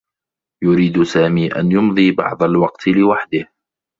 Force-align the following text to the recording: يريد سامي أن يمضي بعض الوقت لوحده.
يريد 0.63 1.03
سامي 1.03 1.47
أن 1.47 1.71
يمضي 1.71 2.11
بعض 2.11 2.43
الوقت 2.43 2.87
لوحده. 2.87 3.47